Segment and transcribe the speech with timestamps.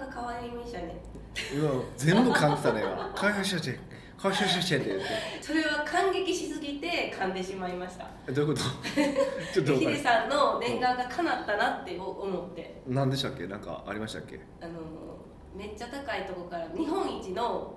[0.00, 0.96] が可愛いみしたね
[1.54, 3.12] 今全部噛んでたね今。
[3.14, 3.78] 開発者チェ
[4.18, 5.06] 開発者チェって言って。
[5.40, 8.06] それは感激しすぎて噛んでしまいました。
[8.28, 8.66] えどういうこと？
[9.54, 12.82] ちょっとヒデさんの念願が叶ったなって思って。
[12.86, 13.46] 何でしたっけ？
[13.46, 14.40] なんかありましたっけ？
[14.60, 14.72] あの
[15.56, 17.74] めっちゃ高いとこから日本一の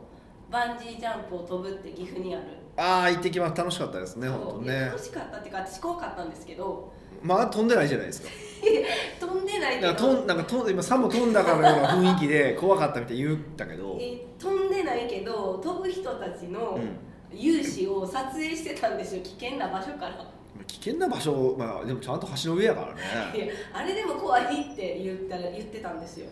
[0.51, 2.45] バンジージャンプを飛ぶって岐阜にある。
[2.75, 3.57] ああ行ってきます。
[3.57, 4.79] 楽しかったですね本当ね。
[4.87, 6.91] 楽しかったっていうか私怖かったんですけど
[7.23, 8.29] まあ飛んでないじゃないですか。
[9.19, 17.13] 飛んでないけなんかどとんなんかとん今さも飛んだかのような雰囲気で怖かったみたいに言ったけど、え飛んでないけど飛ぶ人たちのうん。
[17.35, 19.23] 勇姿を撮影してたんですよ。
[19.23, 20.25] 危険な場所から。
[20.67, 23.01] 危険な場所、まあ、でもちゃんと橋の上やからね。
[23.35, 26.27] いやあれでも怖いって言ったら言ってたんですよ。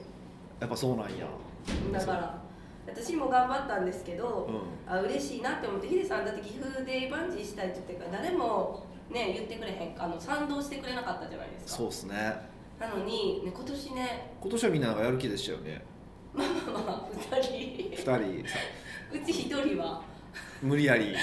[0.60, 1.26] やっぱそうなんや。
[1.91, 2.41] だから
[2.88, 4.48] 私も頑張ったんですけど、
[4.88, 4.94] うん。
[4.94, 11.77] あ嬉しいなって思ってヒデさんだって岐阜でバンジーしたいって言ってから誰もね言ってくれへんあの賛同してくれなかったじゃないですか。
[11.77, 12.15] そうっすね。
[12.79, 15.85] なのに、ね、今年ね今年はみんななんかやる気でしたよね。
[16.34, 17.51] まあまあまあ2人。
[17.95, 18.49] 2人。
[18.49, 18.57] さ
[19.13, 20.01] うち1人は。
[20.62, 21.13] 無理やり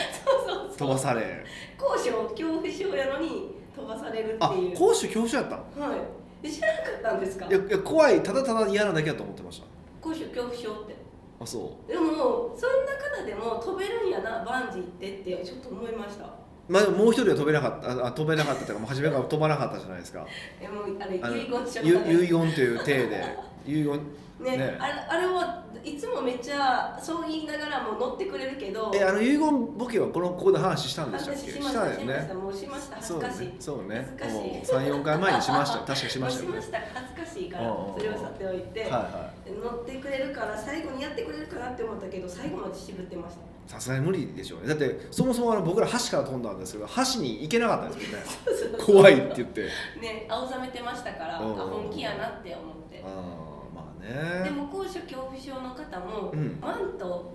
[0.76, 1.44] 飛ばされ
[1.78, 4.76] 高所恐怖症やのに飛ばされるってあいう。
[4.76, 5.90] 講師恐怖症やったん？
[5.90, 6.00] はい。
[6.42, 7.46] え知らなかったんですか？
[7.46, 9.66] いやいや怖いただただ嫌なだけやと思ってました。
[10.00, 10.96] 高所恐怖症って。
[11.40, 16.24] あそでもそんな方でも飛べるんやなバンジーってってちょっと思いました。
[16.24, 16.28] う
[16.68, 20.26] まあでももう一人は飛べなかったああ飛べなかったというかもう初めから飛ばなかったじゃないですか。
[20.60, 23.24] えもうあれ遺言書ゆ遺言という体で。
[23.66, 24.00] 遺言
[24.40, 24.76] ねね。
[24.78, 28.90] あれあれはいつもめっちゃそう言いながらも乗ってくれるけど。
[28.94, 31.40] えあの遺言ボケはこのここで話したんでしたっけ？
[31.40, 32.34] 話しましたよね。
[32.34, 32.96] もうしました。
[32.96, 33.46] 恥そうずかしい。
[33.46, 34.08] ねそうね。
[34.20, 34.50] 恥ずかしい。
[34.52, 35.84] もう34回前にしましたよ。
[35.86, 36.52] 確かしましたよね。
[36.52, 36.78] しました。
[36.94, 39.30] 恥ずかしいからそれをさておいて、はいは
[39.62, 43.40] 乗ってくれるから最後にやってくれるかなって思ったけど最後まで渋ってました。
[43.40, 44.68] いさすがに無理でしょうね。
[44.68, 48.78] だってそもそもあの僕ら橋から飛んだんですけど橋に行けなかったんですよね。
[48.82, 49.62] 怖いって言って。
[50.00, 53.04] ね青ざめてましたから、あ本気やなって思って。
[53.04, 54.44] ああまあね。
[54.44, 56.58] でも高所恐怖症の方も、うん。
[56.62, 57.30] マント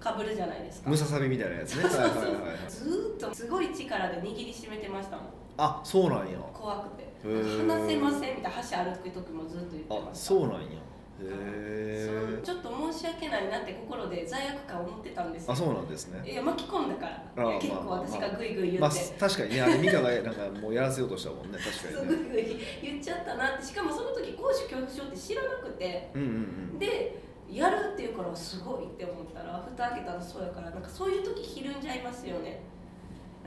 [0.00, 0.88] かぶるじゃないですか。
[0.88, 1.82] ムササビみたいなやつね。
[1.82, 2.04] そうそうそう。
[2.06, 2.70] はいはいはいはい。
[2.70, 5.26] ずーっとすごい力で握りしめてましたもん。
[5.58, 6.38] あそうなんや。
[6.54, 7.06] 怖くて。
[7.22, 10.24] 話せませんみたいな橋歩く時もずっと言ってあました。
[10.26, 10.58] そうなんや。
[10.58, 10.62] へ
[11.18, 15.52] そうえちょっと申し訳ないなって心で罪悪感を持ってたんですよ。
[15.52, 16.22] あそうなんですね。
[16.30, 17.58] いや巻き込んだから。
[17.58, 18.00] 結構まあまあ。
[18.00, 19.54] 私がグイグイ言って、まあ確かに。
[19.54, 21.58] ねあれミカがなんかもうやらせようとしたもんね。
[21.58, 22.30] 確 そうかにね。
[22.30, 23.64] グイグイ言っちゃったなって。
[23.64, 26.10] しかもその時高所恐怖症って知らなくて。
[26.14, 26.30] うんうんう
[26.76, 26.78] ん。
[26.78, 32.60] でやるっていうからすごいって思ったら蓋開けたらそうやからなんかそういう時ひるんじゃいますよね。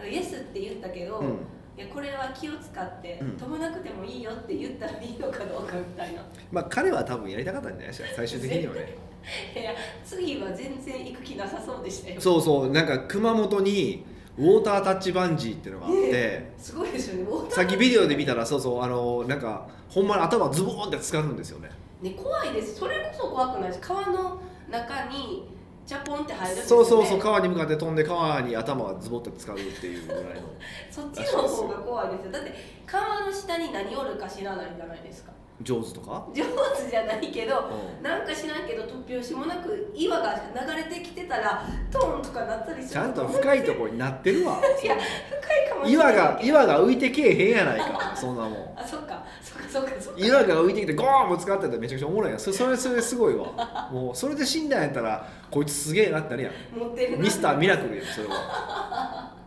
[0.10, 1.38] イエスって言ったけど、うん
[1.80, 3.32] いやこれは気を使ってうん。
[3.38, 6.22] 飛ばなくてもいいよって言ったらいいのかどうかみたいな。
[6.52, 8.98] まあ彼は多分やりたかったんじゃないですか最終的にはね。
[9.56, 9.72] いや
[10.04, 12.20] 次は全然行く気なさそうでしたよ。
[12.20, 14.04] そうそうなんか熊本に
[14.38, 17.24] ウォータータッチバンジーっていうのがあってすごいですよね。
[17.24, 21.70] ウォーターさっきビデオで見たらそうそうあのなんかほんまに頭ズボーンって浸かるんですよね。
[22.02, 22.76] ね怖いです。
[22.76, 23.80] それこそ怖くないです。
[23.80, 25.48] 川の中に
[25.90, 30.42] チャポンって入るんですよ、ね、そうそうそう川に向かって飛んで川に頭がズボッて浸かるっていうぐらいの。
[30.92, 32.32] そっちの方が怖いですよ。
[32.32, 32.54] だって
[32.86, 35.32] 川の下に何おるか知らないじゃないですか
[35.62, 38.04] 上手とか、上手じゃないけどうん。
[38.04, 42.94] なんか知らんけど突拍子もなく岩が流れてきてたらトーンとかなったりする。
[42.94, 44.60] ちゃんと深いところになってるわ。
[44.82, 48.14] いや深いかもしれない岩が岩が浮いてけえへんやないか。
[48.16, 48.74] そんなもん。
[48.78, 49.24] あそっか。
[49.42, 50.20] そっかそっかそっか。
[50.20, 52.40] 岩が浮いてきてゴーンぶつかってたらめちゃくちゃおもろいやん。
[52.40, 53.48] そそれそれすごいわ。
[53.92, 56.54] もうそれで死んだんやったらこいつすげえなってなるやん。
[56.80, 57.18] 持ってるな。
[57.18, 59.39] ミスターミラクルやんそれは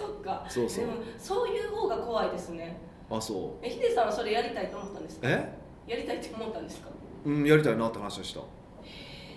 [0.00, 0.46] そっか。
[0.48, 0.86] そうそう。
[0.86, 2.76] でもそういう方が怖いですね。
[3.10, 5.28] あそえヒデさんはそれやりたいと思ったんですか？
[5.28, 5.52] うえ？
[5.86, 6.88] やりたいって思ったんですか？
[7.24, 8.40] うんやりたいなって話をした。
[8.40, 8.44] へ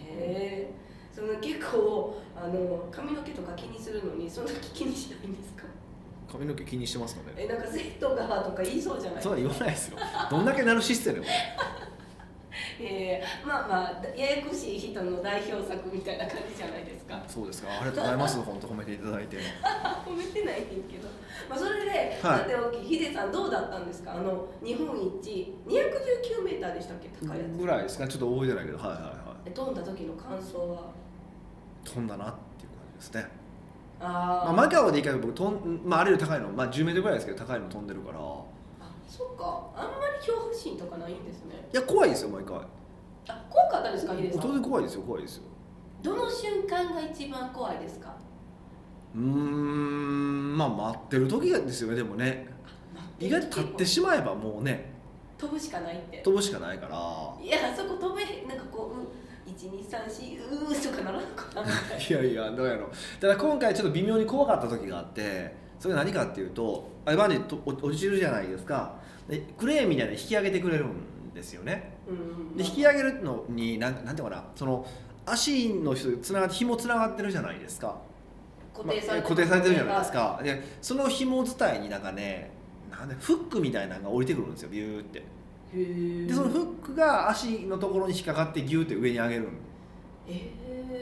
[0.09, 0.71] え
[1.11, 5.63] その結構あの髪の毛とか気にするのにそんな気にしないんですか？
[6.31, 7.33] 髪の毛気にしてますかね？
[7.37, 9.97] えなんかセットがとか言いそうじゃないそんな言わないですよ。
[10.29, 11.23] どんだけナルシストやねん
[12.79, 17.21] えー、まあまあややこしい人の代表作みたいな感じじゃないですか。
[17.27, 17.69] そうですか。
[17.71, 18.41] ありがとうございます。
[18.41, 19.37] 本当褒めていただいて。
[20.05, 21.07] 褒めてないねんけど、
[21.49, 21.89] まあ、それで、
[22.21, 22.39] はい。
[22.39, 24.13] さておきヒデさんどうだったんですか？
[24.13, 24.87] あの日本
[25.19, 27.09] 一219メーターでしたっけ？
[27.25, 27.57] 高いやつ。
[27.57, 28.07] ぐらいですか。
[28.07, 28.77] ちょっと覚えてないけど。
[28.77, 29.13] はいはいはい。
[29.45, 30.91] え飛んだ時の感想は？
[31.83, 33.27] 飛んだなっていう感じですね。
[33.99, 34.09] あー、
[34.45, 38.19] まあ、マカオで行かない僕飛ん、まあ、あれより高いの、まあ、10メートルぐらいですけど高いの飛んでるから
[39.15, 39.69] そっか。
[39.75, 41.67] あんまり恐怖心とかないんですね。
[41.71, 42.57] や怖いですよ毎回。
[43.27, 45.43] あ怖かったですかヒデさ当ん然怖いですよ怖いですよ。
[46.01, 48.15] どの瞬間が一番怖いですか？
[49.15, 52.47] うーんまあ待ってる時がですよねでもね。
[53.19, 54.91] 意外と立ってしまえばもうね。
[55.37, 56.17] 飛ぶしかないって。
[56.23, 57.45] 飛ぶしかないから。
[57.45, 61.61] いやそこ飛べなんかこう1234うーとかならんのかな
[61.99, 62.89] いやいやどうやろう。
[63.21, 68.95] ただ今回ちょっと微妙に怖かった時があってそれ何かっていうとあれバンジー落ちるじゃないですか
[69.29, 71.93] でクレーンみたいなの引き上げてくれるんですよね。
[72.55, 74.43] で引き上げるのになんなんていうのかな。
[74.55, 74.85] その
[75.25, 77.97] 足の人つながって紐つながってるじゃないですか。
[78.73, 80.41] 固定されてまあ固定されてるじゃないですか。
[80.43, 82.51] でその紐伝いになんかね
[82.91, 85.23] なんでフックみたいなのが降りてくるんですよビューって。
[85.73, 89.47] でそのフックが足のところに引っかかってギューって上に上げる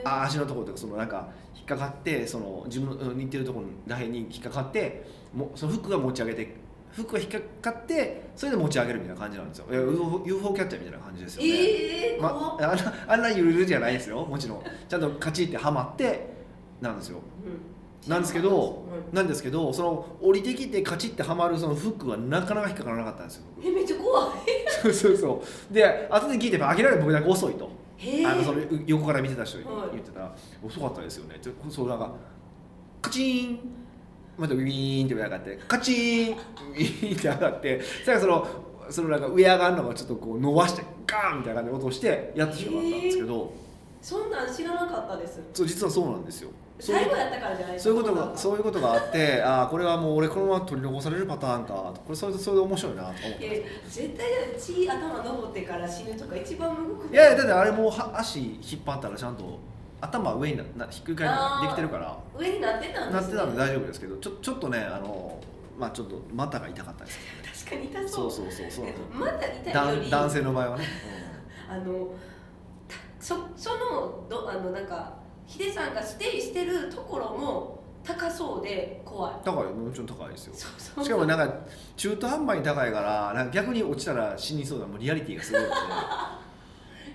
[0.05, 6.55] あ足のところとかそのなんか引っかかってその自分の似てるところらへんに引っかかってもそのフックが持ち上げて
[6.91, 9.65] フックが引っかかってそれで持ち上げるみたいな感じなんですよ。
[9.71, 14.25] いや UFO, UFO キャッチャーみたいな感じですよね、えー、まあんなあんなゆるゆるじゃないですよ。
[14.25, 14.63] もちろん。
[14.87, 16.27] ちゃんとカチってはまって
[16.81, 17.19] なんですよ。
[17.45, 18.09] うん。
[18.09, 23.67] なんですけどうんなんですけどその降りてきてカチってはまるそのフックがなかなか引っかからなかったんですよ僕。
[23.67, 24.31] えめっちゃ怖い。
[24.81, 25.73] そうそうそう。
[25.73, 27.69] で後で聞いて明らかに僕だけ遅いと。
[28.25, 29.89] あのその横から見てた人にはい。
[29.91, 31.37] 言ってたら、遅かったですよね。
[31.39, 32.11] ちょそうなんか
[32.99, 33.59] カチーン
[34.37, 38.47] またウィーンって上上がってカチーンウィーンって上がってそれからその
[38.89, 43.53] そのなんか上上がるのがちょっとこう伸ばしてガーンみたいな感じで落としてやってしまったんですけど、
[44.01, 45.39] そんなん知らなかったです。
[45.53, 46.49] そう実はそうなんですよ。
[46.79, 51.73] 最後やったからじゃないそういうことがうそういうことがあってああこれはもう俺このまま取り残されるパターンか。
[51.73, 59.59] これそれでそれで面白いなと思っていや絶対血頭登ってから死ぬとか一番むくいやいやだってあれもうは足引っ張ったらちゃんと
[60.01, 62.17] 頭上にななひっくり返るあーできてるから。
[62.37, 65.39] 上になってたんです、ね、なってたんで大丈夫ですけどちょちょっとねあの
[65.77, 67.19] まあちょっと股が痛かったです
[67.65, 68.85] 確かに痛そそううそうそうそう。
[68.85, 69.31] なんですよまだ
[69.71, 70.07] 痛いより。
[70.07, 70.85] 男男性の場合はね、
[71.69, 72.07] あの
[72.87, 75.13] たそそのどあのなんか
[75.45, 79.33] ヒデさんがステイしてるところも高そうで怖い。
[79.35, 80.53] うん、高いもちろん高いですよ。
[80.55, 81.05] そうそう。
[81.05, 81.55] しかもなんか
[81.95, 85.73] 中途半端に高いからなんか逆に落ちたら死にそうなもうリアリティがすごいので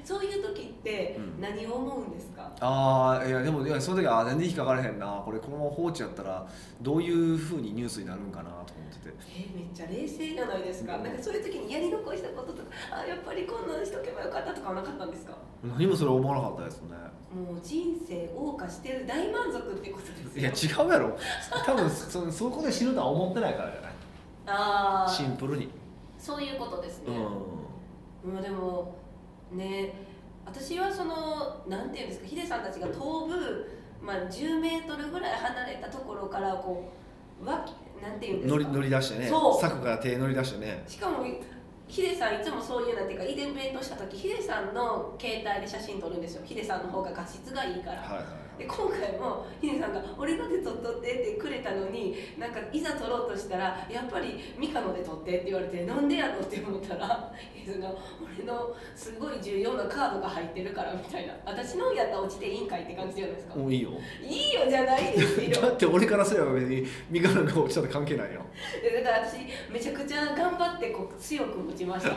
[0.06, 1.40] そういう時ってうん。
[1.40, 5.20] 何を思うんですか、ああいやでもいやその時は全然引っかからへんな。
[5.24, 6.46] これこのまま放置やったら
[6.80, 9.14] どういうふうにニュースになるんかなと思ってて。
[9.34, 11.02] えめっちゃ冷静じゃないですか、うん。
[11.02, 15.36] なんかそういう時にやり残したこととかあやっぱりこんなんしとけばよかったとかはなかったんですか？
[15.64, 16.94] 何もそれ思わなかったですね。
[17.34, 21.18] もう人生謳歌してる大満足ってことですいよや違うやろ。
[21.66, 23.92] 多分そ そこで死ぬとは思ってないからじゃない
[24.46, 25.68] ああシンプルに。
[26.18, 27.14] そういうことですね、
[28.24, 28.94] ううん、でも
[29.56, 29.94] ね
[30.44, 33.66] 私はそのなんていうんですかヒデさんたちが飛ぶ、
[34.00, 36.92] まあ、10メートルぐらい離れたところからこ
[37.42, 39.60] うわきなんていうんですかん乗り乗り出してねそう。
[39.60, 40.84] 柵から手乗り出してね。
[40.86, 41.24] しかも
[41.88, 46.42] ヒデさんいつもそういうなんていうかイベントした時ヒデさんの携帯で写真撮るんですよ。
[46.44, 57.90] ヒデさんの方が画質がいいから、はいはいで今回もヒデさんが「俺ので撮っとって」ってくれたのになんかいざ撮ろうとしたら「やっぱりミカので撮って」って言われて「なんでやろ?」って思ったらヒデさんが
[58.38, 63.56] 「俺のすごい重要なカードが入ってるから」みたいな「私のやったら落ちていいんかい」って感じじゃないですか。
[63.56, 63.90] もういいよ。
[64.22, 65.60] いいよじゃないですよ。
[65.60, 68.40] だって俺からすれば別に身柄が落ちたって関係ないよ。
[68.82, 69.38] でだから私
[69.70, 72.10] めちゃくちゃ頑張ってこう強く持ちました、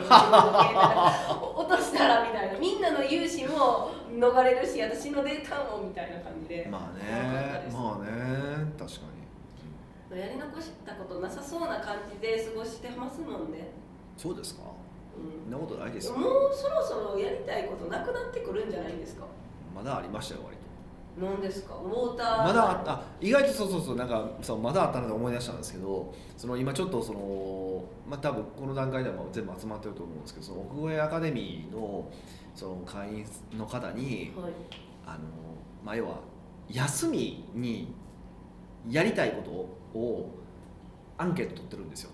[1.54, 2.58] 落としたらみたいな。
[2.58, 6.68] みんなの融資も逃れるし私のデータもみたいな感じで。
[6.70, 9.00] まあねまあね確か
[10.12, 10.18] に。
[10.18, 13.70] やり残したことなさそうな感じで過ごしてますもんね、
[14.16, 14.62] そうですか？
[14.62, 14.66] う
[15.44, 16.16] そんなことないですよ。
[16.16, 19.24] ん、もうそろそろやりたいことなくなってくるんじゃないんですか？
[19.74, 20.62] まだありましたよ割と
[21.20, 21.74] 何ですか？
[21.74, 22.44] ウォーター。
[22.46, 32.10] まだあった意外とそうそうそうなんかそうまだあったので思い出したんですけどその今ちょっとそのまあ多分この段階ではもう全部集まってると思うんですけどその奥越アカデミーの
[32.54, 33.26] その会員
[33.56, 34.52] の方にはい。
[35.06, 35.18] あの
[35.84, 36.16] まあ要は
[36.68, 37.92] 休みに
[38.88, 39.42] やりたいこ
[39.94, 40.30] とを
[41.18, 42.10] アンケート取ってるんですよ。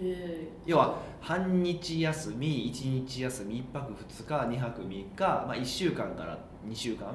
[0.00, 0.48] え。
[0.64, 7.06] 要は半日休み1日休み1泊2日2泊3日、まあ、1週間から2週間、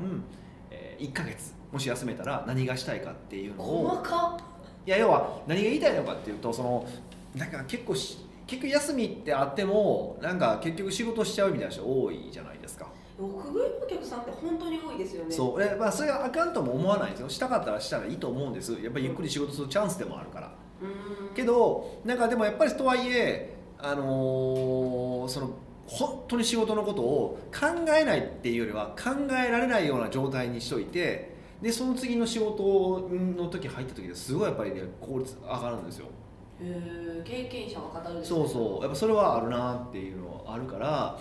[0.76, 4.44] えー1ヶ月もし休めたら何がしたいかっていうのを細かっ。
[4.88, 6.88] いや要は何が言いたいのかっていうとその
[7.36, 12.88] なんか結構し結局休みってあってもなんか結局仕事しちゃうみたいな人多いじゃないですか、
[13.20, 15.32] 奥越えのお客さんって本当に多いですよね。
[15.32, 15.64] そう。
[15.64, 17.30] え、まあ、それはあかんとも思わないんですよ。
[17.30, 18.74] したかったらしたらいいと思うんです。
[18.74, 20.52] やっぱりゆっくり仕事するチャンスでもあるから。
[20.82, 21.34] うーん。
[21.34, 25.50] けどなんかでもやっぱりとはいえあのーその
[25.88, 36.08] 本当に仕事のことを考えないっていうよりは考えられないような状態にしといてでその次の仕事の時入った時ですごいやっぱりね効率上がるんですよ。
[36.62, 38.82] へー経験者の方ですそうそう。
[38.82, 41.20] やっぱそれはあるなっていうのはあるから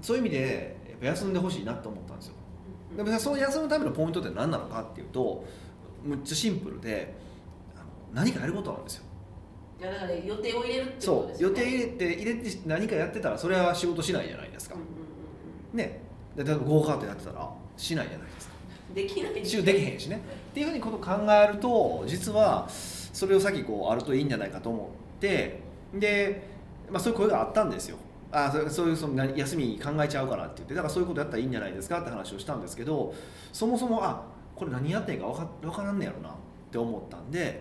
[0.00, 2.34] そういう意味でやっぱ休んでほしいなと思ったんですよ。
[2.92, 5.44] うんでもその休むためのポイントって何なのかっていうと
[6.04, 7.14] むっちゃシンプルで
[8.12, 9.04] 何かやることなんですよ
[9.80, 11.58] いやだから予定を入れるってことそうですよね。
[11.58, 14.74] 予定入れて入れて何かやってたらそれは仕事しないじゃないですか。
[14.74, 14.90] うん、うんう
[15.74, 16.02] んね。
[16.36, 18.54] で例えばゴーカートやってたらしないじゃないですか。
[18.54, 19.44] うんできないで。
[19.44, 20.20] す仕事できへんしね。
[20.50, 25.60] っていうふうにことを考えると実はそれを先こうあるといいんじゃないかと思って
[25.94, 26.48] で、
[26.90, 27.96] まあ、そういう声があったんですよ。
[28.32, 33.12] あそそういうその何休み考えちゃうからって言ってだからそういうことやったらいいんじゃないですかって話をしたんですけど
[33.52, 36.32] そもそもあこれ何やってんか分か分からんねやろなっ
[36.70, 37.60] て思ったんで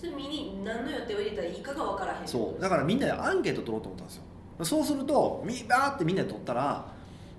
[0.00, 2.26] 休みに何の予定を入れたらいいかが分からへん。
[2.26, 2.60] そう。
[2.60, 4.22] だからみんなでアンケート取ろうと思ったんですよ。
[4.64, 6.86] そうするとみバーってみんなで取ったら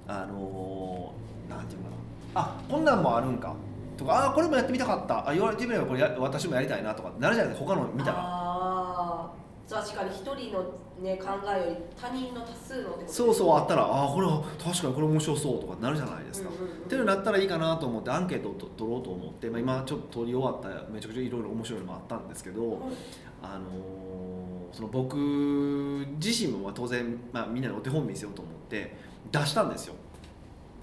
[0.08, 1.96] あのーなんていうのか
[2.36, 2.42] な。
[2.42, 3.54] あこんなんもあるんか。
[3.98, 5.28] とかあこれもやってみたかった。
[5.30, 7.74] あ言われてみればこれや私もやりたいなとかなるじゃないですか。
[7.74, 8.18] 他の見たら。
[8.18, 9.32] ああ
[9.70, 10.66] 確かに一人の、
[11.04, 16.54] ね、考えより他人の多数のそうそうあったらあこれは確かにこれ面白そうとかなるじゃないですか、っ
[16.88, 22.80] ていうのになったらいいかなと思ってアンケートをと取ろうと思って、まあ、今ちょっと取り終わっためちゃくちゃいろいろ面白いのもあったんですけど、
[23.42, 25.16] あのーその僕
[26.20, 28.96] 自身もまあ当然、まあ、みんなにお手本見せようと思って
[29.32, 29.94] 出したんですよ。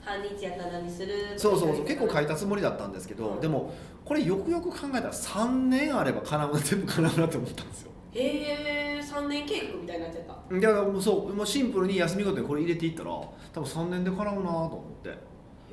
[0.00, 1.12] 半日やったら何する？
[1.36, 3.40] そうそうそう結構書いたつもりだったんですけど、うん。
[3.40, 3.74] でも
[4.04, 6.22] これよくよく考えたら3年あれば
[6.62, 10.54] 全部叶うなって思ったんですよへえ3年計画みたいになっちゃった。
[10.54, 15.10] だからもうそうもうシンプルに休みごとにこれ入れていったら多分3年で叶うなと思って。
[15.10, 15.14] へ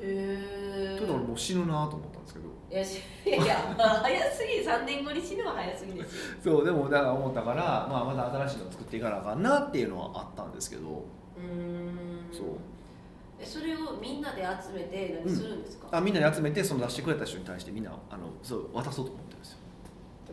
[0.00, 2.48] えというのもう死ぬなと思ったんですけど。
[2.70, 6.16] いやしいや早すぎ3年後に死ぬは早すぎです
[6.46, 6.56] よ。
[6.56, 10.82] そうでもだから思ったから、まあ、また新しいの作っていかなあかんなっていうのはあったんですけど。
[10.82, 11.88] うーん。
[12.32, 12.46] そう。
[13.40, 19.58] えそれをみんなで集めて何するんですか、あみんなに集めてその出してくれた人に対してみんなあのそう渡そうと思ってるんですよ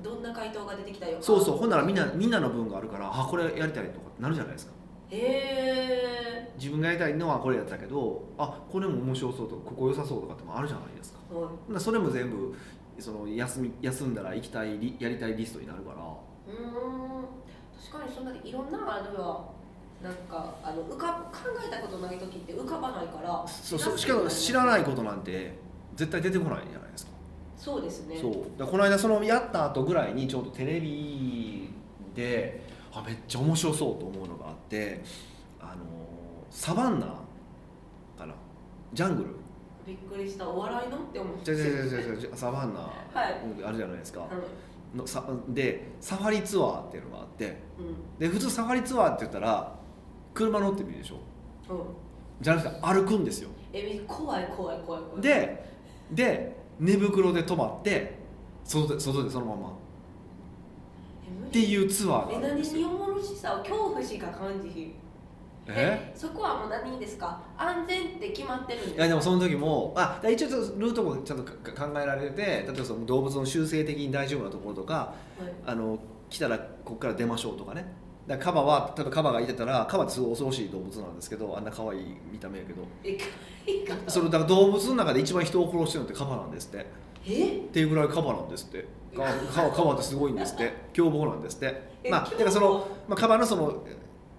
[0.03, 1.57] どんな回答が出てきたよそうそう。
[1.57, 4.73] ほんならみんなみんなの分があるからあこれやりたいとかなるじゃないですか。
[5.09, 6.51] へえ。
[6.57, 11.19] 自分がやりたいのはこれやったけどあこれも面白そうとかここ良さそうとかってもあるじゃないですか。
[11.33, 11.79] はい。
[11.79, 12.53] それも全部
[12.99, 15.97] その休み休んだら行きたいリやりたいリストになるから。
[15.97, 17.25] うーん。
[17.91, 19.49] 確かにそんだけいろんなあるは
[20.03, 23.45] なんかあの浮か考えたことない時って浮かばないから。
[23.47, 23.97] そうそう。
[23.97, 25.57] しかも知らないことなんて
[25.95, 27.11] 絶対出てこないじゃないですか
[27.57, 28.17] そうですね。
[28.19, 28.67] そう。
[28.67, 31.69] この間そのやった後ぐらいにちょうどテレビ
[32.13, 32.61] で
[32.93, 35.03] あめっちゃ面白そうと思うのがあって
[35.59, 35.83] あの
[36.49, 37.07] サバンナ
[38.17, 38.33] かな？
[38.93, 39.29] ジャングル？
[39.85, 40.47] びっくりした。
[40.47, 40.97] お笑いの？
[40.97, 41.43] って思って。
[41.45, 42.89] じゃじゃじゃじゃじゃサバンナ、は
[43.29, 43.41] い。
[43.65, 44.27] あるじゃないですか。
[44.93, 47.55] うのさでサファリツアーっていうのがあってんうん。
[48.17, 49.75] で普通サファリツアーって言ったら
[50.33, 51.15] 車乗ってみるでしょ？
[51.73, 51.85] うん。
[52.41, 53.49] じゃなくて歩くんですよ。
[53.73, 55.21] え怖い怖い怖い怖い。
[55.21, 55.65] で
[56.11, 58.15] で寝袋で泊まって
[58.63, 59.69] 外で外でそのまま。
[61.47, 64.93] っていうツアーがえあるんですにおもろしさを恐怖しか感じひん。
[65.67, 66.11] え？
[66.15, 67.39] そこはもう何ですか？
[67.57, 68.97] 安全って決まってるんですか？
[68.97, 75.13] いやでもその時もあ一応ちょっとルートもちゃんとか考えられて例えばその動物の習性的に大丈夫なところとかは
[75.47, 75.53] い。
[75.65, 75.97] あの
[76.29, 77.85] 来たらここから出ましょうとかね
[78.27, 82.83] だカバは例えばカバがいてたらカバってすごい恐ろしい動物なんですけどあんな可愛い見た目やけど。
[83.03, 83.25] えか
[83.67, 86.77] いかそれだから動物の中で一番人を殺してるのってカバなんですって。
[86.79, 86.85] っ
[87.27, 88.87] えていうぐらいカバなんですって。
[89.15, 89.21] カ
[89.63, 90.73] バカバってすごいんですって。
[90.93, 91.81] 凶暴なんですって。
[92.03, 93.83] えまあだからその、まあ、カバのその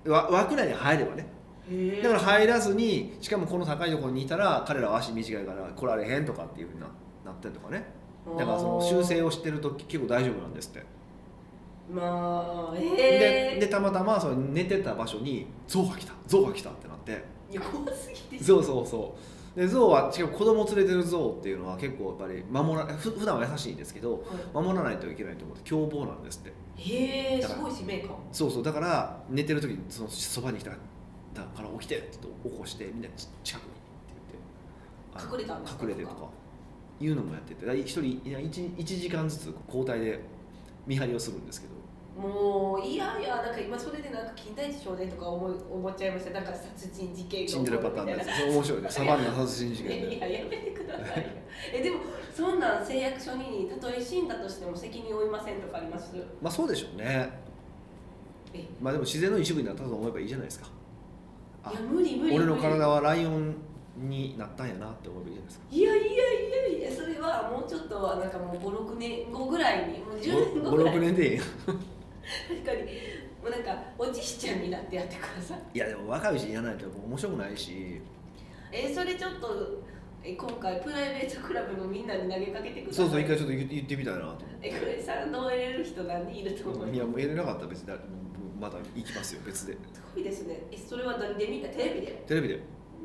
[0.06, 1.26] わ枠内に入ればね。
[2.02, 6.86] だから入らずにしかもこの高いところにいたら彼らは足短いから来られへんとかっていうふうにな
[7.24, 7.84] なってるとかね。
[8.38, 10.84] だからその修正をしてると結構大丈夫なんですって
[11.90, 16.12] まあでええでたまたまその寝てた場所に象が来た。
[16.26, 17.24] 象が来たってなって。
[17.50, 18.44] いや怖すぎて。
[18.44, 19.14] そうそうそ
[19.56, 19.58] う。
[19.60, 26.52] で象はしかも子供連れてる象っていうのは結構やっぱり守らふ普段は優しいんですけど守らないといけないと思って凶暴なんですって。
[26.76, 28.16] へえすごい使命感。
[28.32, 28.62] そうそう。
[28.62, 30.76] だから寝てる時にそのそばに来ただ
[31.42, 32.18] から起きてって起
[32.58, 33.80] こしてみんなち近くにって
[35.14, 36.28] 言って隠れたんですか隠れてとか
[36.98, 40.20] いうのもやってて一人いや一一時間ずつ交代で
[40.86, 41.74] 見張りをするんですけど
[42.16, 46.30] もういやいやなんか今それでなんか金田一少年とか思い思っちゃいました。
[46.30, 51.22] なんか殺人事件が死んでるパターンのやみたいつそれ面白いねサバンナ殺人事件でいややめてください。
[51.22, 51.24] よ
[51.74, 52.00] えでも
[52.34, 56.16] そんなん誓約書にたとえ死んだとしても責任負いませんとかあります？
[56.40, 57.28] まあそうでしょうね。
[58.54, 60.68] えいまあでも自然の一部になったと思えばいいじゃないですか。
[61.64, 63.56] あや無理無理俺の体はライオン
[63.98, 65.66] になったんやなって思えばいいじゃないですか。
[65.70, 66.16] いやいやい
[66.72, 71.40] やいやそれはもうちょっとはなんかもう56年後ぐらいにもう10年後ぐらい56年でいい
[72.48, 72.82] 確かに。
[73.42, 75.58] もうなんかおじいちゃんになってやってください。
[75.74, 78.00] いやでも若いうちにやらないと面白くないし。
[78.72, 79.82] えそれちょっと
[80.24, 83.04] え今回プライベートクラブのみんなに投げかけてください。
[83.04, 84.44] そうそう一回ちょっと言ってみたいなと思って。
[84.62, 86.94] えこれサウンドを入れる人何人いると思います？
[86.94, 87.96] いやもう入れなかったら別にだ
[88.60, 89.74] また行きますよ別で。
[89.74, 89.78] す
[90.14, 90.58] ごいですね。
[90.72, 91.68] えそれは何で見た？
[91.68, 92.24] テレビで？
[92.26, 92.60] テレビで。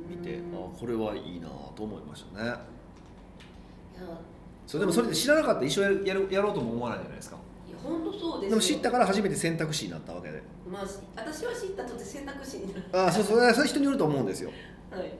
[0.09, 0.55] 見てうん。
[0.55, 2.45] あこれはいいなと思いましたね。
[2.45, 2.59] いや。
[4.65, 7.37] そうでもそれで知らなかったら一生やるやろうとも思わないじゃないですか
[7.83, 8.49] 本当そうですよ。
[8.49, 10.41] でも知ったから初めて選択肢になったわけで。
[10.71, 12.83] まあし私は知ったとて選択肢になる。
[12.93, 14.51] ああそうそうそれ人によると思うんですよ、
[14.91, 15.11] はい。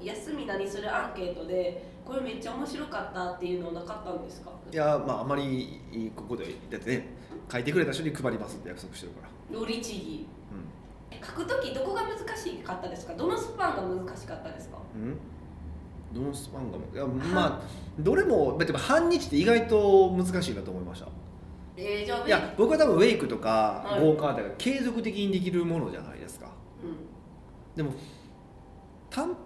[0.00, 4.50] うん、休み何するアンケートでこれめっちゃ面白かったっていうのなかったんですか？
[4.72, 5.80] いやまああまり
[6.14, 7.06] ここでだってね
[7.50, 10.26] 書いてくれた人に配りますって約束してるから、料理地義。
[11.12, 13.14] うん、書く時どこが難しかったですか？
[13.14, 14.78] どのスパンが難しかったですか？
[14.94, 15.16] うん？
[16.12, 17.62] どのスパンがいやまあ
[17.98, 21.06] どれも半日って意外と難しいなと思いました
[21.76, 24.00] えー、じゃあいや僕は多分ウェイクとかはい。
[24.00, 26.46] ウォーカーとか継続的にできるものじゃないですか。
[26.82, 26.96] うん。
[27.76, 27.92] でも
[29.08, 29.36] 単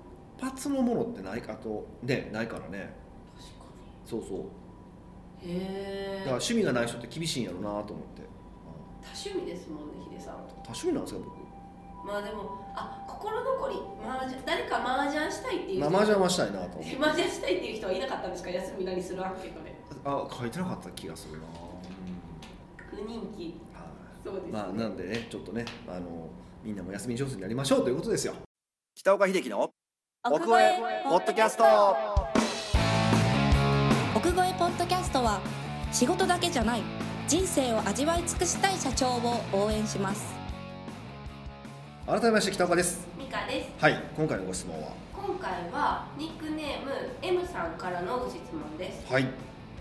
[0.41, 2.95] 発のものってないかとねないからね。
[3.37, 3.65] 確か
[4.07, 4.39] そうそう。
[5.47, 8.23] にへえだから趣味がない人って厳しいんやろうなと思って。
[9.03, 10.35] 多趣味ですもんねヒデさん。
[10.35, 11.21] 多趣味なんですか
[12.07, 13.77] まあでもあ心残り
[14.07, 18.51] 麻雀誰か麻雀したいっていう僕まあ麻雀はしたいなと思って 麻雀したいっていう人はいなかったんですか？
[18.51, 19.75] 休み何するアンケートで。
[20.05, 21.74] あ書いてなかった気がするな、不
[23.03, 23.61] 人気。
[23.73, 23.85] はい
[24.25, 26.31] そうですね、まあなんでねちょっとねあの
[26.63, 28.35] みんなも休み上手になりましょうということですよ。
[28.95, 29.71] 北岡秀樹の
[30.25, 31.65] 奥越えポッドキャスト。
[34.17, 35.41] 奥越えポッドキャストは
[35.93, 36.83] 仕事だけじゃない
[37.29, 40.35] 人生を味わい尽くしたい社長を応援します。
[42.07, 43.07] 改めまして北岡です。
[43.19, 43.71] ミカです。
[43.79, 44.93] はい今回のご質問は？
[45.13, 49.13] 今回はニックネーム M さんからのご質問です。
[49.13, 49.27] はい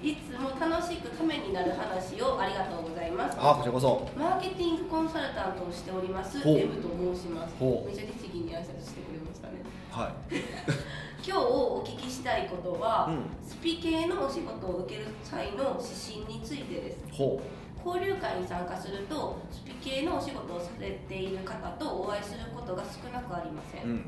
[0.04, 3.38] いつも楽しくためになる話をありがとうございます。
[3.40, 4.12] あこちらこそ。
[4.18, 6.60] マーケティングコンサルタントをしておりますほう。
[6.60, 7.56] M と申します。
[7.64, 9.64] めっちゃ律儀に挨拶してくれましたね。
[9.92, 10.36] はい。
[11.26, 13.48] 今日お聞きしたいことは、うん。
[13.48, 17.06] スピ系のお仕事を受ける際の指針についてです。
[17.10, 17.42] ほ
[17.86, 24.06] 交流会に参加するとスピ系のお仕事をされている方とお会いすることが少なくありません、ううん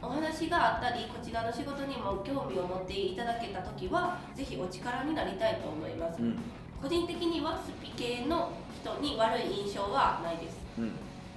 [0.00, 6.38] お話があったりこちらの仕事にも興味を持っていただけた時はぜひお力になりたいと思います、うん。
[6.80, 10.58] 個人的にはスピ系の人に悪い印象はないです。
[10.78, 10.92] うん。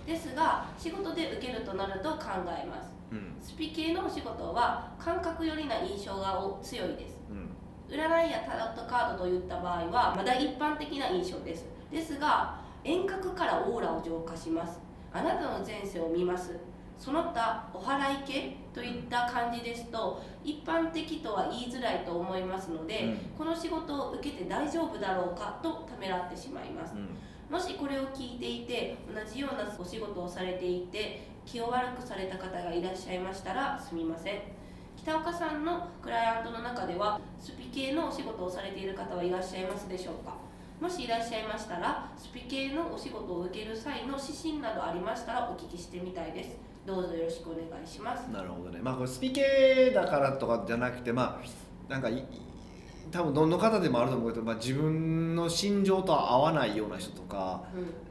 [0.06, 2.92] ですが仕事で受けるとなると考えます。
[3.12, 3.36] うん。
[3.42, 7.18] スピ系のお仕事は感覚寄りな印象が強いです。
[7.30, 7.50] うん。
[7.90, 11.66] 占いやタロットカードといった場合はまだ一般的な印象です。
[11.92, 14.80] ですが遠隔からオーラを浄化します。
[15.14, 16.56] あなたの前世を見ます
[17.02, 26.94] その他お祓い系といった感じですと一般的とは言いづらいと思いますので、この仕事を受けて大丈夫だろうかとためらってしまいます。
[26.94, 27.10] うん。
[27.50, 34.40] もしこれを聞いていて同じようなお仕事をされていて気を悪くされた方がいらっしゃいましたらすみません。
[34.96, 40.36] 北岡さんのクライアントの中ではスピ系のお仕事をされている方はいらっしゃいますでしょうか？
[40.82, 46.58] もしいらっしゃいましたらスピ系のお仕事を受ける際の指針などありましたらお聞きしてみたいです。
[46.88, 48.32] どうぞよろしくお願いします。
[48.32, 48.80] なるほどね。
[48.82, 52.10] まあこれスピ系だからとかじゃなくてまあなんか
[53.12, 57.64] 多分どの方でもあると思うけど、まあ、自分の心情と合わないような人とか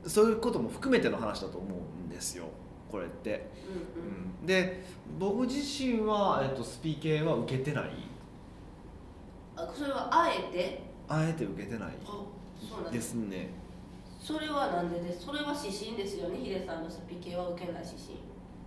[0.04, 0.08] うん。
[0.08, 2.44] そういうことも含めての話だと思うんですよ。
[2.88, 3.50] これって、
[3.96, 4.84] うんうん、で
[5.18, 7.90] 僕自身は、えっと、スピ系は受けてない。
[9.56, 10.82] あそれはあえて？
[11.08, 11.94] あえて受けてない
[12.90, 13.48] でですすね。
[14.20, 16.38] それはなんでですそれは指針ですよね。
[16.38, 18.18] ヒデさんのスピ系は受けない指針。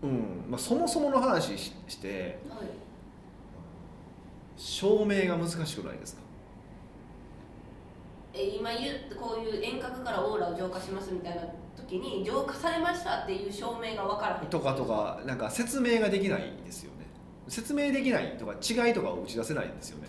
[0.04, 0.46] うん。
[0.50, 2.60] まあ、そもそもの話ししてはい。
[4.58, 6.22] 証明が難しくないですか？
[8.34, 11.42] え今言うこういう遠隔からオーラを浄化しますみたいな
[11.76, 14.50] 時に浄化されましたっていう証明が分からへん。
[14.50, 17.06] とかとかなんか説明ができないですよね。
[17.48, 20.08] 説明できないとか違いとかを打ち出せないんですよね。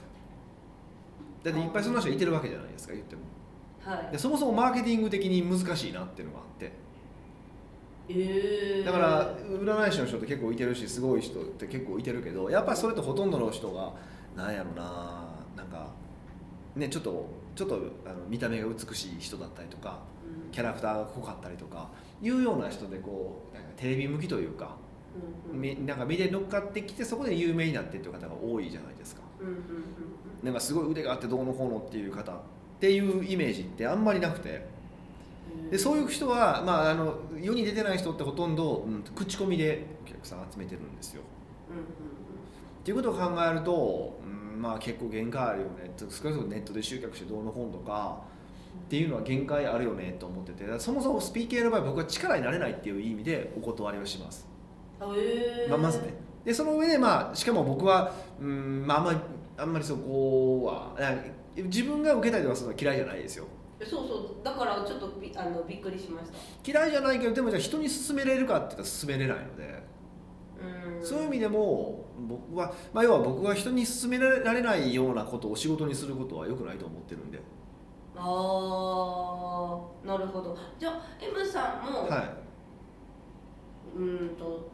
[1.43, 3.23] だっていっぱいそんな人いてるわけじゃないですか言っても
[3.85, 4.13] はい。
[4.13, 6.73] でそもそもマーケティング的に難しいなっていうのがあって。
[8.09, 13.95] えー、だから占い師の人って結構いてるしすごい人って結構いてるけどやっぱりそれってほとんどの人が
[14.37, 15.89] なんやろななんか
[16.77, 20.01] ねちょっとちょっとあの見た目が美しい人だったりとか
[20.47, 20.51] うん。
[20.51, 21.89] キャラクターが濃かったりとか
[22.21, 24.77] いうような人でこうなんかテレビ向きというか
[25.51, 25.61] うんうん。
[25.63, 29.23] みなんか見て乗っかってきてそこで有名になってっていう方が多いじゃないですか。
[29.41, 29.63] うんうんうん。
[30.43, 32.39] なんかすごい腕があってどうのこうのっていう方
[32.85, 34.51] っていうイメージってあんまりなくて。
[34.51, 34.75] うん
[35.71, 41.23] でそういう人は、まあ、あの世に出てない人ってほとんど、うん、口コミでお客さん集めてるんですよ。
[41.71, 41.87] うんうんっ
[42.85, 45.91] ていうことを考えると、うん、まあ結構限界あるよね。
[45.97, 48.21] 少なくともネットで集客してどうのこうのとか
[48.87, 50.79] っていうのは限界あるよねと思ってて。
[50.79, 54.47] そもそもスピーキングの場合僕は力になれないっていう意味でお断りをします、
[55.01, 55.71] えー。
[55.71, 56.13] まあ、まずね
[56.45, 59.19] でその上でまあしかも僕は、うんまあ、あんまり
[59.57, 60.95] あんまりそこは
[61.57, 63.47] 自分が受けたりとかするのは嫌いじゃないですよ。
[63.81, 64.45] そうそう。
[64.45, 66.37] だからちょっとびあのびっくりしました。
[66.67, 69.85] 嫌いじゃないけどでもじゃあ人に勧めれるかって言ったら勧めれないので。
[70.99, 71.07] うん。
[71.07, 77.39] そういう意味でも僕は、まあ、要は僕は人に勧められないようなことを仕事にすることは良くないと思ってるんで、
[78.17, 80.57] ああなるほど。
[80.79, 82.37] じゃあ M さんも、は
[83.95, 84.71] うーんと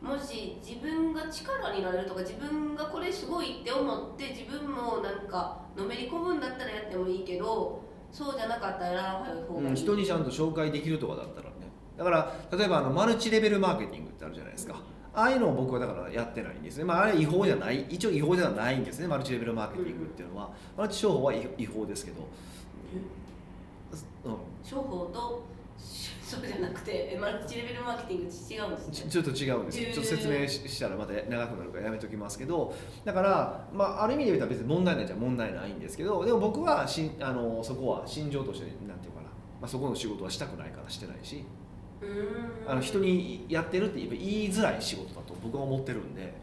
[0.00, 7.82] もし自分が力になれるとか自分がこれすごいって思って自分もなんかのめり込むんだったらやってもいいけど
[8.12, 11.54] そうじゃなかったらやらない方い、うん、がいい、人にちゃんと紹介できるとかだったらね。
[11.96, 14.80] だから例えばあのマルチレベルマーケティングってあるじゃないですか。
[15.14, 17.86] ああいうのを僕はだからやってないんですね、まあ、あれ違法じゃない。
[17.88, 19.06] 一応違法ではないんですね。
[19.06, 22.28] マルチレベルマーケティングっていうのは、マルチ商法は違違法ですけど、
[24.26, 25.42] うん、商法と
[26.26, 28.92] そうじゃなくてえマルチレベルマーケティングって違うんですね。
[28.92, 39.28] ちちょっと違うんですちょっと説明ししたらまた長くなるからやめときますけどだから、まあ、ある意味で言ったら別に問題ないじゃ問題ないんですけどでも僕はしんあのそこは心情としてなんていうかな、
[39.60, 41.44] まあ、そこの仕事はしたくないからしてないし。
[42.68, 44.10] あの人にやってるって言
[44.44, 46.34] いづらい仕事だと僕は思ってるんで。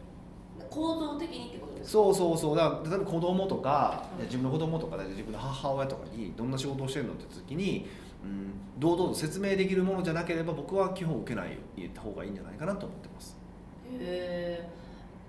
[0.68, 1.88] 構造的にってことですか？
[1.92, 2.56] そうそうそう。
[2.56, 4.24] だから例えば子供とかうん。
[4.24, 7.86] 自分の子供とか自分の母親とかにどんな仕事をしてるのって時に、
[8.24, 13.36] うん、堂々と説明できるものじゃなければ僕は基本受けない言った方がいいんじゃないかなと思ってます。
[14.00, 14.66] へ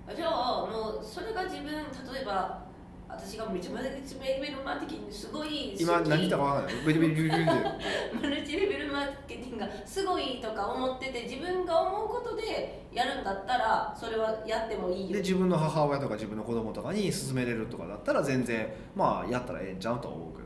[0.09, 2.63] えじゃあもうそれが自分例えば
[3.07, 6.85] 私がめちゃマルチレベルマーケティングすごい今何言ったか分からない。
[6.85, 15.13] ベリベリベリベマルチレベルマーケティングがすごいとか思ってて自分が思うことでやるんだったらそれはやってもいいよ。
[15.13, 20.44] で自分の母親とか自分の子供とかに勧めれるとかだったら全然まあやったらええんちゃうとは思うけど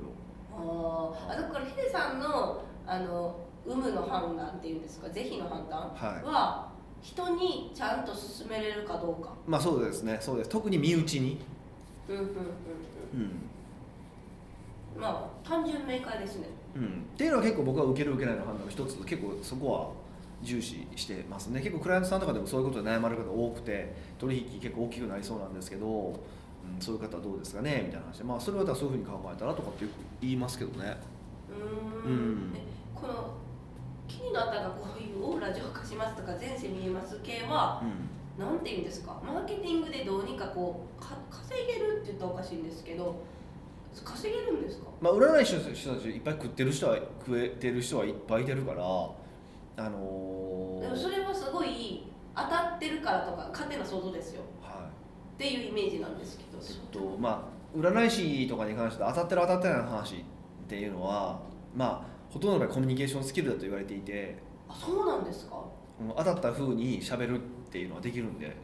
[1.92, 3.36] さんのあの
[3.68, 5.10] 有無の判断っていうんですか？
[5.10, 5.80] 是非の判断
[6.24, 6.72] は
[7.02, 9.34] 人にちゃんと勧めれるかどうか。
[9.46, 10.18] まあそうですね。
[10.20, 10.50] そうです。
[10.50, 11.40] 特に身内に、
[12.08, 12.36] うんうんうんうん。
[14.96, 15.02] うん。
[15.02, 16.48] まあ単純明快ですね。
[16.76, 19.90] うん、っていうのは結構僕は受ける受けないの判断の一つ結構そこは
[20.42, 21.62] 重視してますね。
[21.62, 26.16] 結構クライアントさんとかでもそういうことで悩まれる方多くて取引結構大きくなりそうなんですけど、うん、
[26.80, 27.84] そういう方はどうですかね？
[27.88, 28.24] みたいな話で。
[28.24, 30.98] まあそれはそういうふうに考えたらとかってよく言いますけどね
[32.06, 32.54] うーん。
[32.96, 33.34] この
[34.08, 38.46] 気になったがこういうオーラ浄化しますとか前世見えます系はうん。
[38.46, 39.22] なんていうんですか？
[39.26, 43.16] マーケティングでどうにかこうか稼げるって言ったらおかしいんですけど
[44.04, 44.88] 稼げるんですか？
[45.02, 54.42] まあ、占い師の人たちいっぱい食ってる人は食えてる人はいっぱいいてるからあのーでもそれはすごい当たってるからとか勝手な想像ですよ。
[54.62, 54.88] は
[55.36, 56.76] っていうイメージなんですけどいえっ
[57.14, 60.24] とまあ占い師とかに関して当たってる当たってないの話
[60.70, 61.40] っていうのは
[61.76, 65.56] まあほとんどの場合コミュニケーションスキルだと言われていてあそうなんですか？
[66.00, 68.56] うん当たった風に喋るっていうのはできるんで。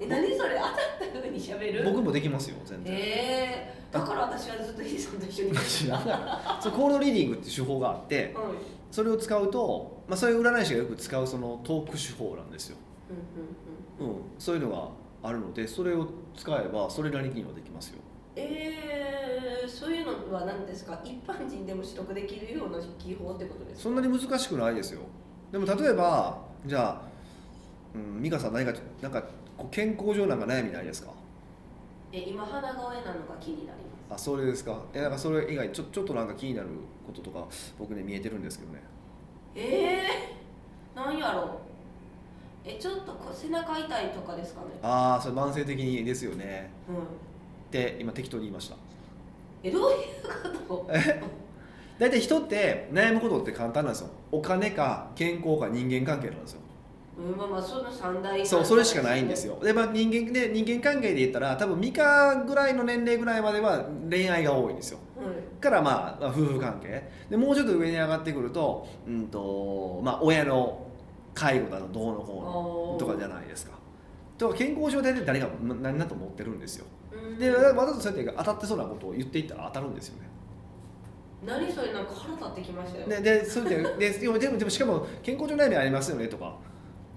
[0.00, 0.56] え何それ？
[0.56, 0.70] 当た
[1.06, 1.82] った風にしゃべる？
[1.84, 2.94] 僕もできますよ全然。
[2.94, 3.74] へえ。
[3.90, 5.56] だから私はずっとヒデさんと一緒に。
[5.58, 6.62] 知らない。
[6.62, 8.44] そうコールドリーディングって手法があってはい
[8.90, 12.76] それを使うと、まあ、そういう占い師がよく使うそのトーク手法なんですよ、
[14.00, 14.16] うんうんうん。
[14.16, 16.06] うん、そういうのがあるのでそれを
[16.36, 17.98] 使えばそれなりにはできますよ。
[18.36, 21.00] えー、そういうのは何ですか？
[21.04, 23.82] 一般人でも取得できるような技法ってことですか？
[23.84, 25.00] そんなに難しくないですよ。
[25.52, 27.02] でも例えばじゃあ、
[27.94, 29.24] うん、美香さん何かなんか
[29.70, 31.10] 健康上なんか悩みないですか？
[32.12, 33.78] え今鼻声なのが気になり
[34.08, 34.80] まあそれですか。
[34.94, 36.68] えなんかそれ以外ちょちょっとなんか気になる
[37.06, 37.46] こととか
[37.78, 38.82] 僕ね見えてるんですけどね。
[39.54, 41.42] すえー、なんやろ？
[41.42, 41.48] う
[42.64, 44.66] えちょっとこう背中痛いとかですかね？
[44.82, 46.70] ああそれ慢性的にですよね。
[46.88, 46.96] うん。
[46.96, 47.00] っ
[47.70, 48.76] て今適当に言いました
[49.62, 49.98] えどういう
[50.68, 50.90] こと？
[51.98, 54.08] 大体人って悩むことって簡単なんですよ。
[54.30, 56.60] お金か健康か人間関係なんですよ。
[57.18, 58.46] うんまあまあその三大。
[58.46, 59.58] そうそれしかないんですよ。
[59.60, 64.98] で、まあ、人間で人間関係で言ったら多分ミカぐらいの年齢ぐらいまでは恋愛が多いんですよ。
[65.16, 67.10] はいからまあまあ夫婦関係。
[67.28, 70.78] でもうちょっと上に上がってくると,、うんとまあ、親の
[71.34, 73.72] 介護だのどうのこうのとかじゃないですか
[74.38, 76.86] とか健康状態で誰がな何だと思ってるんですよ。
[77.12, 77.38] うん。
[77.38, 80.28] でわざとそうやって当たってそうなことを言っていったら当たるんですよね。
[81.46, 83.08] 何それなんか腹立ってきましたよ。
[83.08, 86.56] ででそれでででもでもしかも健康上悩みありますよねとか。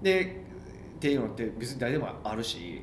[0.02, 0.44] で
[0.96, 2.82] っていうのって別に誰でもあるし。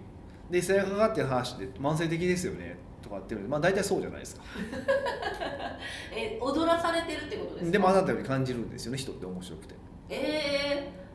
[0.49, 4.41] で背中がかってる話で慢性的ですよねとかっていうのでまあ大体そうじゃないですか。
[6.12, 7.71] え踊らされてるってことですか？
[7.71, 9.75] でも当たったように感じるんですよね人って面白くて。
[10.10, 11.09] えー、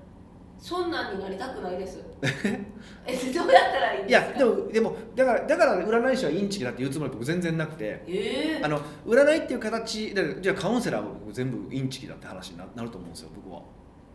[0.65, 1.99] そんなんになりたくないです。
[2.25, 8.03] えどうやったらいいんいやでもでもだからだから占い師はインチキだって言うつもりは僕全然なくて。
[8.07, 8.65] えー。
[8.65, 13.61] あの占いっていう形でじゃあカウンセラーは僕全部インチキだって話にななると思うんですよ僕は。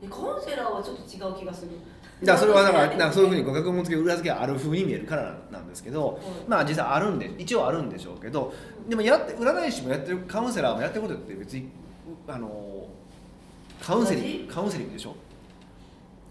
[0.01, 1.71] えカウンセラーはちょっと違う気がする。
[2.25, 8.51] だそれはだからなんかそういうふうにご学問付け裏付けがあるふうに見えるからなんですけど、まあ実際あるんで一応あるんでしょうけど
[8.88, 11.69] でもやって占い師もやってるカウンセラーもやってることって別に
[12.27, 12.88] あの
[13.79, 15.15] カウンセリン同グカウンセリングでしょ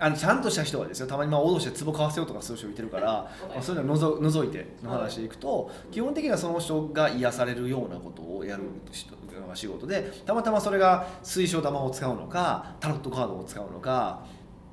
[0.01, 1.07] あのちゃんとした人はですよ。
[1.07, 9.17] たまにまあ脅して壺買わせようとかする人いてるから、まあ、そういうのを除除いての話でいくと、基本的にはその人が癒されるようなことをやる人
[9.49, 14.25] が仕事でたまたまそれが水晶玉を使うのかタロットカードを使うのか、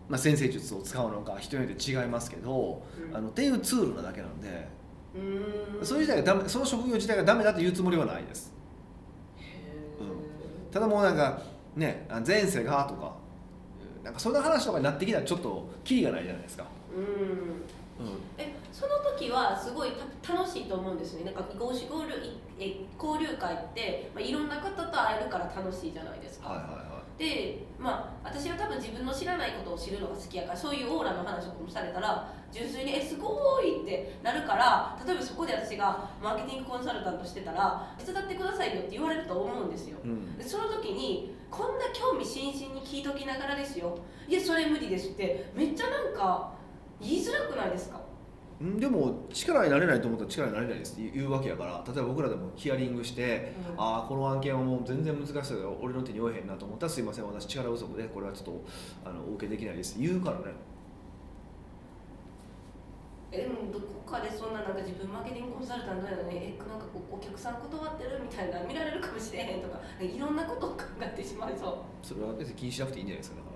[0.09, 3.15] まあ、先生術を使うのか人によって違いますけど、うん。
[3.15, 4.67] あのっていうツールなだけなんで、
[5.15, 5.85] うーん。
[5.85, 8.53] それ自体がダメその職業自体がダメだというつもりはないです。
[9.39, 10.73] へー。
[10.73, 11.41] ただもうなんか
[11.75, 13.15] ねあ前世がとか
[14.05, 16.65] なんかそんな話とかになってきたらちょっとキリがないじゃないですか、
[16.95, 18.05] うん。
[18.05, 21.23] うん、えその時はすごいた楽しいと思うんですね。
[21.23, 39.97] なんか合流いえ交流会って、まあ、いろんな方と会えるから楽しいじゃないですか、はいはいはでまあ私は多分自分の知らないことを知るのが好きやからそういうオーラの話とかもされたら純粋に「えすごい!」ってなるから例えばそこで私がマーケティングコンサルタントしてたら「手伝ってくださいよ」って言われると思うんですよ。
[40.03, 45.51] い、うん、でその時にこんな興味津々に聞いときながらですよ「いやそれ無理です」って。
[45.55, 46.53] めっちゃなんか
[46.99, 48.01] 言いづらくないですか？
[48.61, 51.11] うんでも力になれないと思ったら力になれないですって。
[51.13, 51.83] 言うわけやから。
[51.85, 53.81] 例えば僕らでもヒアリングして、うん。
[53.81, 55.77] ああこの案件はもう全然難しそうだよ。
[55.81, 57.25] 俺の手に負えへんなと思ったらすいません。
[57.25, 58.61] 私力不足でこれはちょっと
[59.03, 59.97] あのお受けできないです。
[59.97, 60.43] って言うからね。
[60.47, 60.74] え
[63.37, 69.79] でもどこかでそんななんか自分マーケティングコンサルタントやのにえなんかこうお客さん断ってるみたいな見られるかもしれへんとか。
[69.99, 71.75] いろんなことを考えてしまいそう。
[72.05, 73.47] それは別に気にしなくていいんじゃないですかだか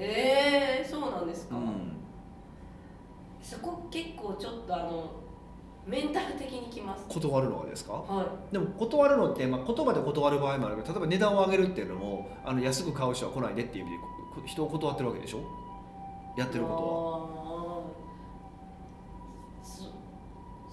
[0.00, 1.96] えー、そうなんですか、ら、うん、
[3.42, 5.10] そこ結構ちょっとあの
[5.86, 7.04] メンタル的にきます。
[7.08, 7.94] 断るのはですか？
[7.94, 8.52] はい。
[8.52, 13.98] でも断るのって、まあ、言葉で断る場合もあるけど例えば値段を上げるっていうのもあの安く買う人は来ないでっていう意味で
[14.34, 15.40] こ人を断ってるわけでしょ？
[16.36, 17.28] やってるこ
[19.64, 19.68] あー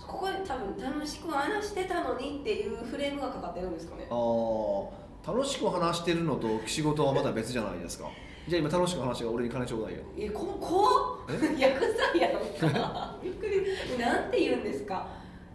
[0.06, 4.08] そそこで多分楽しく話してたのにっていうフレームがかかってるんですかね。
[4.10, 4.88] あー
[5.28, 8.10] 楽しく話してるのと仕事はまた別じゃないですか。
[8.48, 10.02] じゃあ今楽しく話が俺に金ちょうだいよ。
[10.16, 10.88] えこ怖
[11.26, 11.80] っ薬
[12.14, 13.16] 剤やんか。
[13.24, 13.98] びっくり。
[13.98, 15.08] なんて言うんですか。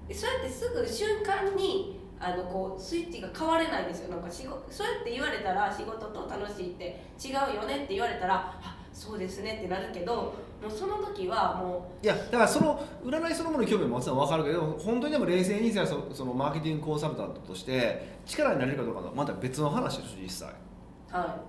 [0.09, 4.11] えそうやってすぐ瞬間にあのこうスイッチが変われないんですよ。
[4.11, 10.35] なんか仕事そうやって言われたら仕事と楽しいって違うよねって言われたらあそうですねってなるけども
[10.69, 20.51] うその時はもいやだからその占いそのものに興味ももちろん分かるけど本当にでも冷静にそのそのマーケティングコンサルタントとして力になれるかどうかはまた別の話でしょ実際。
[20.51, 21.41] うは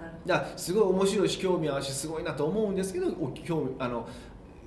[0.00, 0.28] い。
[0.28, 4.08] だからすごい面白いし興味あるしすごいなと思うんですけどお興味あの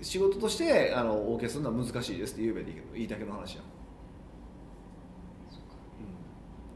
[0.01, 3.61] 仕事としてあのお受けするのは難しいですって言えばいいいだけの話や、
[5.99, 6.03] う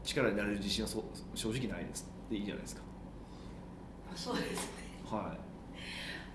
[0.02, 1.02] ん、力になれる自信はそ
[1.34, 2.06] 正直ないです。
[2.26, 2.82] っていいじゃないですか。
[2.82, 2.87] ど
[4.18, 4.72] そうですね。
[5.08, 5.38] はい。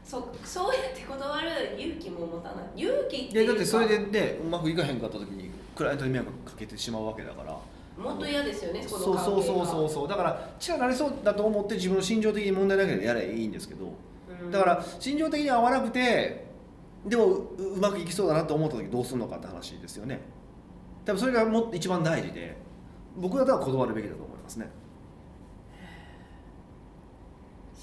[0.06, 2.82] そうそうやって断る勇気も持たない。
[2.82, 7.58] 勇気っていやだってそれでねうまくいかへんかった時にクライアントに迷惑かけてしまうわけだから。
[8.02, 10.08] もっと嫌ですよねこそうそうそうそうそう。
[10.08, 13.94] だから力になれそうだと思って自分の心情的に問題なければやればいいんですけど。
[14.42, 14.50] うん。
[14.50, 16.46] だから心情的に合わなくて
[17.06, 20.22] でもううまくいきそうだなと思った時どうするのかって話ですよね。
[21.04, 22.56] 多分それがもっと一番大事で
[23.18, 24.70] 僕だったら断るべきだと思いますね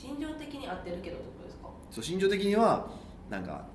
[0.01, 1.69] 心情的に合ってるけどってことですか？
[1.91, 2.89] そう心情的には
[3.29, 3.67] なんか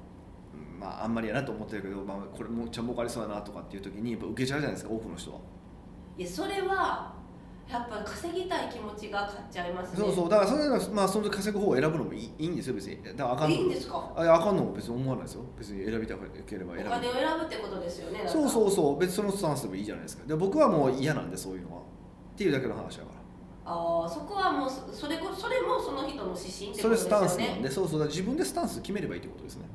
[0.54, 5.40] うんまああんまりやなと思ってるけど、まあ、これもうちゃん儲かりそうだなとかっていう時にやっぱ受けちゃうじゃないですか多くの人は。
[6.18, 7.14] いやそれは
[7.70, 9.98] やっぱ稼ぎたい気持ちが勝っちゃいますね。
[10.00, 13.04] そうそうだからそれはまあその時稼ぐ方を選ぶのもいいいいんですよ別に。
[13.04, 14.12] だからあかんのいいんですか？
[14.16, 15.42] ああかんのも別に思わないですよ。
[15.58, 19.00] 別に選びたければお選ぶ金を選ぶってことですよねそうそうそう。
[19.00, 20.26] 別にそのスタンスでもいいじゃないですか。
[20.26, 21.82] で僕はもう嫌なんでそういうのは。
[21.82, 23.15] っていうだけの話だから
[23.66, 29.66] ああそこはもうそそれこそれもその人の指針ってことですそれスタンよねスなんでそうそう自分でスタンス決めればいいってことですね。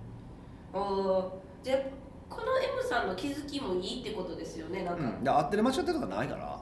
[0.72, 1.30] おー
[1.64, 1.78] じゃあ
[2.28, 5.24] この M さんの気づきもいいってことですよねなんか、うん。
[5.24, 6.60] で合ってる間違ってるとかないから。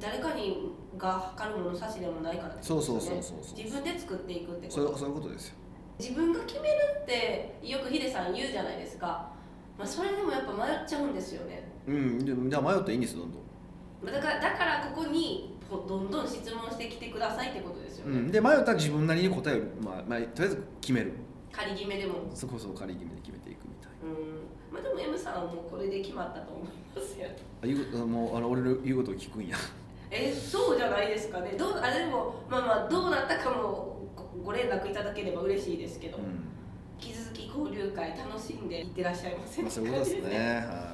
[0.00, 2.60] 誰かにが測る物差しでもないからね。
[2.62, 4.88] そうそうそうそう自分で作っていくってこと。
[4.88, 5.54] そうそういうことですよ。
[5.98, 9.30] 自分が決めるってよくヒデさん言うじゃないですか、
[9.78, 11.70] まあ、それでもやっぱ迷っちゃうんですよね。
[11.86, 12.18] うん。
[12.50, 13.42] じゃあ迷ったらいいんですよどんどん。
[14.02, 21.12] まあだからだからここにこうどんどん質問してきてくださいってことですよね、うん、で迷ったら自分なりに答えを、まあまあ、とりあえず決める。
[21.52, 22.14] 仮決めでも。
[22.34, 24.74] そこそこ仮決めで決めていくみたいうん。
[24.74, 27.28] まあでも M さんはもうこれで決まったと思いますよ。
[27.62, 29.56] あ言うもうあの俺の言うことを聞くんや。
[30.10, 31.52] えそうじゃないですかね。
[31.52, 36.24] どうあでもまあまあどうなったかもごご連絡いただければ嬉しいですけど、うん。
[37.00, 40.38] 引き続き交流会楽しんでいってらっしゃいませまあ、そういうことですね。
[40.66, 40.93] は